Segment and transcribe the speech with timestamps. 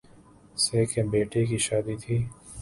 [0.57, 2.17] س کے بیٹے کی شادی تھی